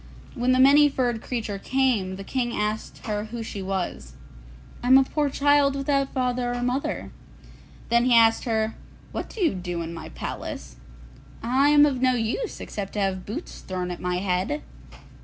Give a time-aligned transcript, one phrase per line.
[0.33, 4.13] When the Many furred Creature came, the King asked her who she was.
[4.81, 7.11] 'I am a poor child without father or mother.'
[7.89, 8.73] Then he asked her,
[9.11, 10.77] 'What do you do in my palace?'
[11.43, 14.63] 'I am of no use except to have boots thrown at my head.